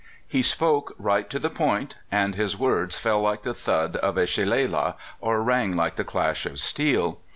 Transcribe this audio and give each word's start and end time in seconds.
He 0.27 0.41
spoke 0.41 0.95
right 0.97 1.29
to 1.29 1.37
the 1.37 1.51
point, 1.51 1.93
and 2.11 2.33
his 2.33 2.57
words 2.57 2.97
fell 2.97 3.21
like 3.21 3.43
the 3.43 3.53
thud 3.53 3.97
of 3.97 4.17
a 4.17 4.25
shillalah 4.25 4.95
or 5.19 5.43
rang 5.43 5.75
like 5.77 5.95
the 5.95 6.03
clash 6.03 6.47
of 6.47 6.59
steel. 6.59 7.19